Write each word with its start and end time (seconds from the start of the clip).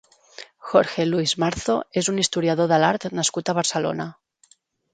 Jorge 0.69 1.05
Luis 1.09 1.33
Marzo 1.43 1.75
és 2.03 2.09
un 2.13 2.21
historiador 2.23 2.73
de 2.73 2.81
l'art 2.85 3.07
nascut 3.21 3.53
a 3.55 3.59
Barcelona. 3.61 4.09